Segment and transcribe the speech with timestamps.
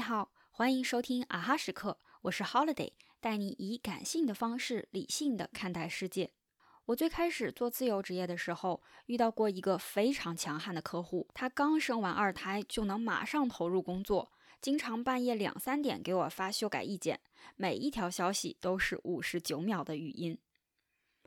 [0.00, 6.32] 你好，欢迎收听啊哈时刻，我是 Holiday，带你以感性的方式理性的看待世界。
[6.86, 14.32] 我最开始做自由职业的时候，遇到过一个非常强悍的客户，他刚生完二胎就能马上投入工作，
[14.62, 17.20] 经常半夜两三点给我发修改意见，
[17.56, 20.38] 每一条消息都是五十九秒的语音。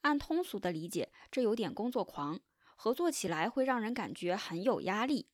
[0.00, 2.40] 按通俗的理解，这有点工作狂，
[2.74, 5.28] 合作起来会让人感觉很有压力。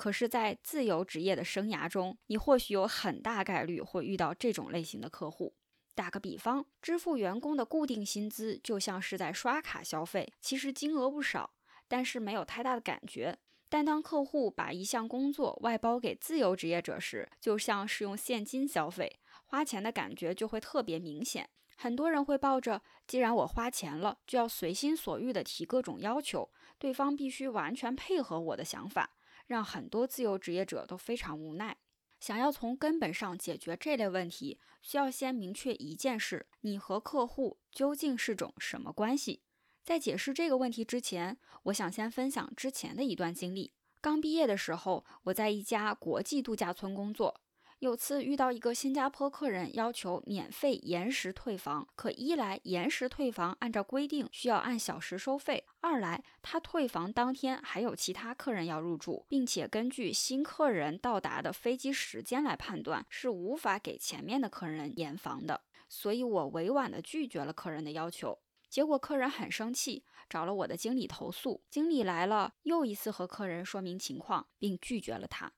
[0.00, 5.54] 可是，在自由职业的生涯中，你或许有很大概率会遇到这种类型的客户。
[5.94, 11.52] 打个比方，支付员工的固定薪资就像是在刷卡消费，其实金额不少，
[11.86, 13.36] 但是没有太大的感觉。
[13.68, 21.46] 但当客户把一项工作外包给自由职业者时，就像是用现金消费，花钱的感觉就会特别明显。
[21.76, 29.10] 很多人会抱着“既然我花钱了，就要随心所欲地提各种要求，对方必须完全配合我的想法”，
[29.50, 31.76] 让很多自由职业者都非常无奈。
[32.20, 39.42] 想要从根本上解决这类问题，需要先明确一件事：你和客户究竟是种什么关系？
[39.82, 43.72] 在解释这个问题之前，我想先分享之前的一段经历。
[44.00, 47.40] 刚毕业的时候，我在一家国际度假村工作。
[47.80, 65.62] 有次遇到一个新加坡客人要求免费延时退房，可一来延时退房按照规定需要按小时收费，二来他退房当天还有其他客人要入住，并且根据新客人到达的飞机时间来判断，是无法给前面的客人延房的。
[65.88, 71.62] 所以我委婉地拒绝了客人的要求，结果客人很生气，找了我的经理投诉。
[71.70, 75.54] 经理来了，又一次和客人说明情况，并拒绝了他。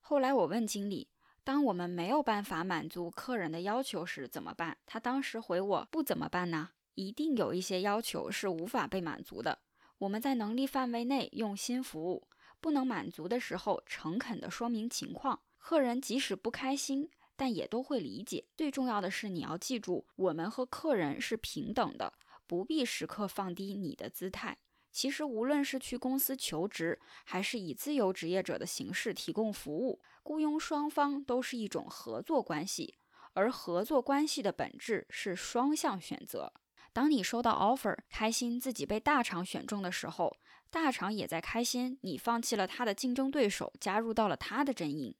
[0.00, 1.08] 后来我问经理。
[1.42, 4.76] 当我们没有办法满足客人的要求时怎么办？
[4.86, 6.70] 他当时回我：“不怎么办呢？
[6.94, 9.58] 一定有一些要求是无法被满足的。
[9.98, 12.28] 我们在能力范围内用心服务，
[12.60, 15.40] 不能满足的时候诚恳地说明情况。
[15.58, 18.46] 客人即使不开心，但也都会理解。
[18.56, 22.12] 最重要的是，你要记住，我们和客人是平等的，
[22.46, 24.58] 不必时刻放低你的姿态。”
[24.92, 32.96] 其实，无论是去公司求职，还是以自由职业者的形式提供服务，雇佣双方都是一种合作关系。
[33.34, 36.52] 而合作关系的本质是双向选择。
[36.92, 40.36] 当你收到 offer，开心自己被大厂选中的时候，
[40.68, 45.14] 大厂也在开心你放弃了他的竞争对手，加入到了他的阵营。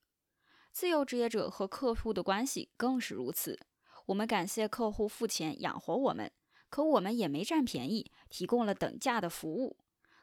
[0.73, 3.59] 自由职业者和客户的关系更是如此。
[4.07, 6.33] 我们感谢客户付钱养活我们。
[6.71, 9.77] 可我们也没占便宜，提供了等价的服务。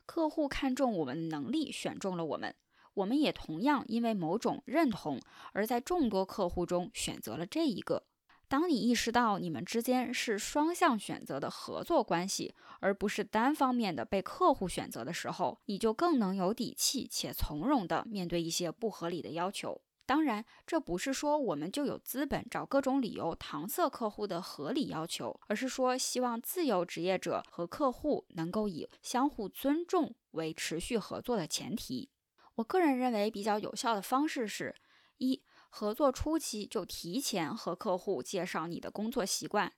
[0.06, 2.56] 客户看中我们的能力，选中了我们。
[2.94, 5.22] 我们也同样因为某种认同，
[5.53, 8.08] 而在众多客户中选择了这一个。
[8.47, 19.81] 当你意识到你们之间是双向选择的合作关系，而不是单方面的被客户选择的时候，你就更能有底气且从容地面对一些不合理的要求。
[20.07, 32.09] 当然，这不是说我们就有资本找各种理由搪塞客户的合理要求，而是说希望自由职业者和客户能够以相互尊重为持续合作的前提。
[32.56, 34.73] 我个人认为比较有效的方式是：
[35.17, 39.73] 一、合作初期就提前和客户介绍你的工作习惯，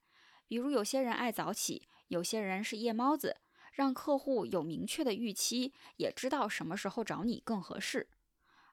[0.47, 3.37] 比如有些人爱早起，有些人是夜猫子，
[3.73, 8.07] 让客户有明确的预期，也知道什么时候找你更合适。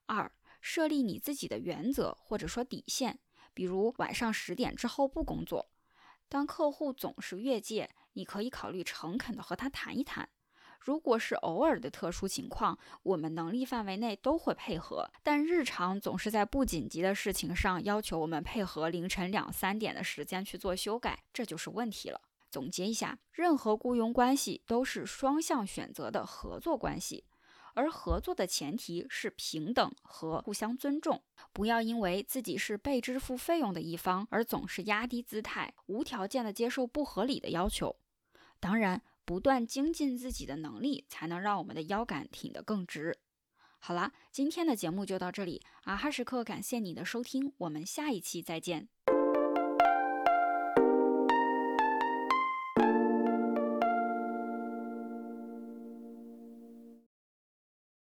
[0.04, 0.30] 二、
[0.60, 3.18] 设立你自己的原则或者说底线，
[3.54, 5.70] 比如晚上十点之后不工作。
[6.28, 10.28] 当客户总是越界，你可以考虑诚恳地和他谈一谈。
[10.80, 15.10] 如果是偶尔的特殊情况，我们能力范围内都会配合。
[15.22, 22.20] 但日常总是在不紧急的事情上要求我们配合凌晨两三点的时间去做修改，这就是问题了。
[22.50, 27.24] 总结一下，任何雇佣关系都是双向选择的合作关系。
[27.76, 31.22] 而合作的前提是平等和互相尊重，
[31.52, 37.94] 不要因为自己是被支付费用的一方而总是压低姿态，无条件的接受不合理的要求。
[38.58, 43.18] 当然，不断精进自己的能力，才能让我们的腰杆挺得更直。
[43.78, 48.88] 好啦，今天的节目就到这里，啊哈时刻感谢你的收听，我们下一期再见。